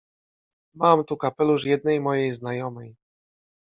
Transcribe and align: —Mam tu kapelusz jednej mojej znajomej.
—Mam 0.81 0.97
tu 1.07 1.13
kapelusz 1.21 1.63
jednej 1.71 1.97
mojej 2.01 2.29
znajomej. 2.39 2.91